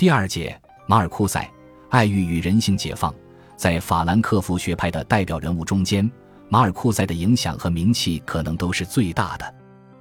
[0.00, 1.46] 第二节，马尔库塞，
[1.90, 3.14] 爱欲与人性解放。
[3.54, 6.10] 在法兰克福学派的代表人物中间，
[6.48, 9.54] 马尔库塞的影响和名气可能都是最大的。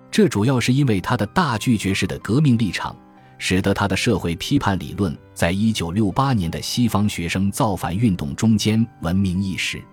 [0.09, 2.95] 这主要是因为他的大拒绝式的革命立场，
[3.37, 9.83] 使得他的社会批判理论在一九六八年的西方学生造反运动中间闻名一时。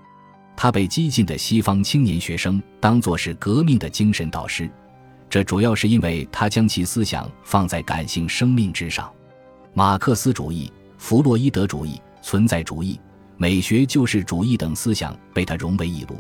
[0.57, 4.71] 他被激进的西方青年学生当作是革命的精神导师，
[5.29, 9.13] 这主要是因为他将其思想放在感性生命之上。
[9.79, 12.99] 马克思主义、弗洛伊德主义、存在主义。
[13.37, 16.17] 美学救世主义等思想被他融为一炉，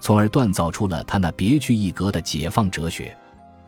[0.00, 3.16] 从而锻造出了他那别具一格的解放哲学。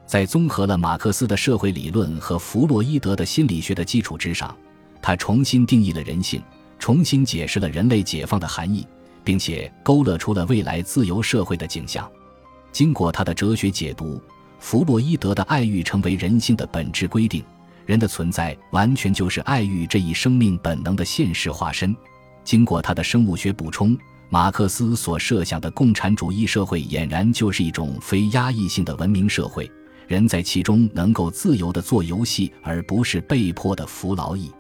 [0.05, 4.53] 在综合了马克思的社会理论和弗洛伊德的心理学的基础之上，
[5.01, 6.43] 他重新定义了人性，
[6.77, 8.85] 重新解释了人类解放的含义，
[9.23, 12.11] 并且勾勒出了未来自由社会的景象。
[12.73, 14.21] 经过他的哲学解读，
[14.59, 17.45] 弗洛伊德的爱欲成为人性的本质规定，
[17.89, 21.97] 人的存在完全就是爱欲这一生命本能的现实化身。
[22.45, 23.97] 经过他的生物学补充，
[24.29, 29.71] 马克思所设想的共产主义社会俨然就是一种非压抑性的文明社会，
[30.07, 34.53] 人在其中能够自由地做游戏，而不是被迫的服劳役。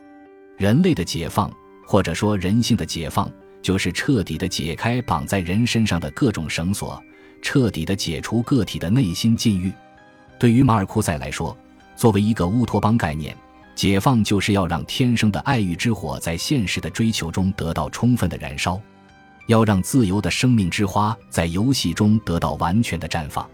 [0.57, 1.53] 人类的解放，
[1.87, 6.98] 或者说人性的解放，就是彻底的解开绑在人身上的各种绳索，
[7.42, 9.70] 彻底的解除个体的内心禁欲。
[10.39, 11.55] 对于马尔库塞来说，
[11.99, 13.37] 作为一个乌托邦概念。
[13.75, 18.81] 解放就是要让天生的爱欲之火在现实的追求中得到充分的燃烧，
[19.47, 23.49] 要让自由的生命之花在游戏中得到完全的绽放。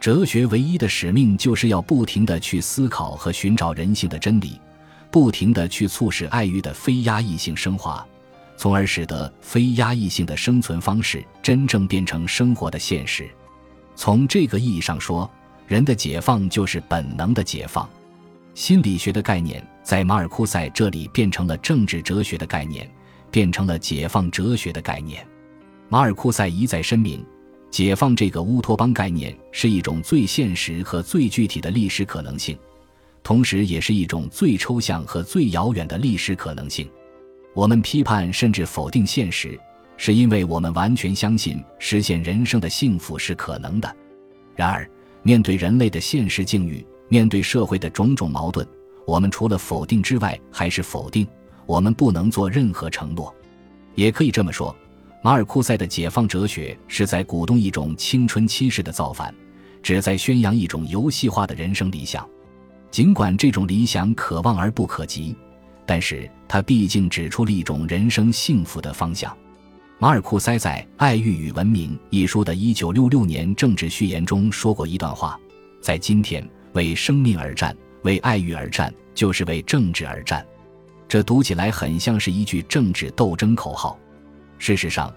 [0.00, 4.60] 哲学唯一的使命就是要不停地去思考和寻找人性的真理，
[5.10, 8.06] 不停地去促使爱欲的非压抑性升华，
[8.56, 13.28] 从而使得非压抑性的生存方式真正变成生活的现实。
[13.96, 15.28] 从这个意义上说，
[15.66, 17.88] 人的解放就是本能的解放。
[18.54, 22.90] 心理学的概念在马尔库塞这里变成了政治哲学的概念，
[23.30, 25.26] 变成了解放哲学的概念。
[25.88, 27.24] 马尔库塞一再声明，
[27.70, 32.58] 解放这个乌托邦概念是一种最现实和最具体的历史可能性，
[33.22, 36.88] 同时也是一种最抽象和最遥远的历史可能性。
[37.54, 39.58] 我们批判甚至否定现实，
[39.96, 43.96] 是因为我们完全相信实现人生的幸福是可能的。
[44.54, 44.88] 然而，
[45.26, 48.64] 面对人类的现实境遇，面对社会的种种矛盾，
[49.04, 51.26] 我们除了否定之外还是否定。
[51.66, 53.34] 我们不能做任何承诺。
[53.96, 54.72] 也可以这么说，
[55.24, 59.34] 马尔库塞的解放哲学是在鼓动一种青春期式的造反，
[59.82, 62.24] 旨在宣扬一种游戏化的人生理想。
[62.92, 65.34] 尽管这种理想可望而不可及，
[65.84, 69.36] 但是他毕竟指出了一种人生幸福的方向。
[69.98, 75.38] 马尔库塞在《爱欲与文明》一书的一九六六年政治序言中说过一段话：
[75.80, 76.46] 在今天。
[76.74, 80.46] 为生命而战，为爱欲而战，就是为政治而战。
[81.08, 83.98] 这读起来很像是一句政治斗争口号。
[84.58, 85.10] 事实上，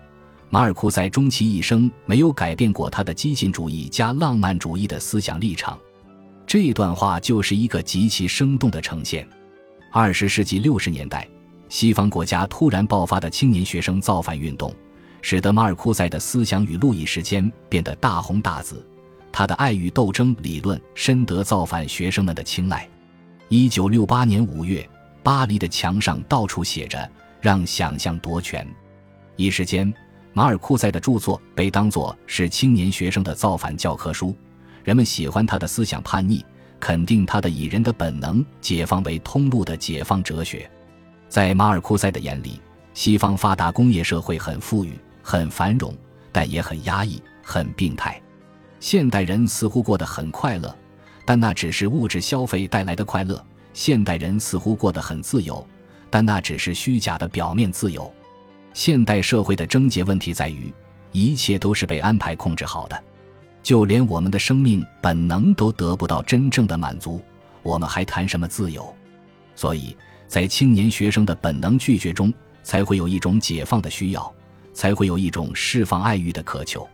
[0.50, 5.78] 马尔库塞终其一生没有改变过他的激进主义加浪漫主义的思想立场。
[6.48, 9.28] 这段话就是一个极其生动的呈现。
[9.92, 11.28] 二十世纪六十年代，
[11.70, 14.74] 西方国家突然爆发的青年学生造反运动，
[15.22, 18.86] 使得马尔库塞的思想与路易时间变得大红大紫。
[19.32, 22.90] 他的爱与斗争理论深得造反学生们的青睐。
[23.48, 24.88] 一九六八年五月，
[25.22, 27.10] 巴黎的墙上到处写着
[27.40, 28.68] “让想象夺权”。
[29.38, 29.94] 一时间，
[30.34, 34.36] 马尔库塞的著作被当作是青年学生的造反教科书。
[34.84, 36.44] 人们喜欢他的思想叛逆，
[36.80, 40.70] 肯定他的以人的本能解放为通路的解放哲学。
[41.30, 42.60] 在马尔库塞的眼里，
[42.96, 45.96] 西方发达工业社会很富裕、很繁荣，
[46.32, 48.20] 但也很压抑、很病态。
[48.80, 50.76] 现代人似乎过得很快乐，
[51.26, 53.42] 但那只是物质消费带来的快乐。
[53.74, 55.66] 现代人似乎过得很自由，
[56.10, 58.12] 但那只是虚假的表面自由。
[58.74, 60.74] 现代社会的症结问题在于，
[61.12, 63.04] 一切都是被安排控制好的，
[63.62, 67.22] 就连我们的生命本能都得不到真正的满足，
[67.62, 68.92] 我们还谈什么自由？
[69.56, 69.96] 所以
[70.30, 72.32] 在青年学生的本能拒绝中，
[72.62, 74.32] 才会有一种解放的需要，
[74.74, 76.88] 才会有一种释放爱欲的渴求。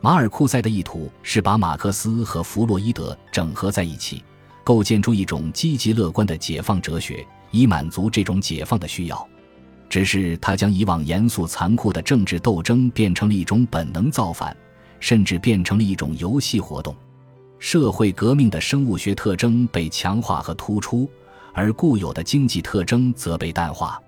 [0.00, 4.24] 马尔库塞的意图是把马克思和弗洛伊德整合在一起，
[4.64, 9.28] 构建出一种积极乐观的解放哲学，以满足这种解放的需要。
[9.90, 14.56] 只是他将以往严肃残酷的政治斗争变成了一种本能造反，
[15.00, 16.96] 甚至变成了一种游戏活动。
[17.58, 21.10] 社会革命的生物学特征被强化和突出，
[21.52, 24.00] 而固有的经济特征则被淡化。